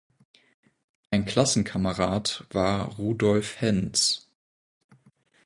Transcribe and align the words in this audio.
Ein 1.11 1.25
Klassenkamerad 1.25 2.47
war 2.49 2.87
Rudolf 2.95 3.61
Henz. 3.61 4.27